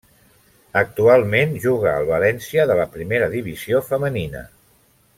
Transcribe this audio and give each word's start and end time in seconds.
Actualment 0.79 1.53
juga 1.67 1.91
al 1.99 2.07
València 2.13 2.65
de 2.73 2.79
la 2.83 2.89
Primera 2.97 3.31
divisió 3.39 3.83
Femenina. 3.93 4.47